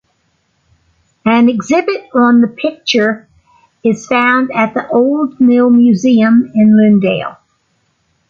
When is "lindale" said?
6.73-7.37